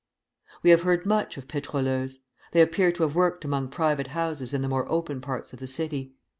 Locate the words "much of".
1.05-1.47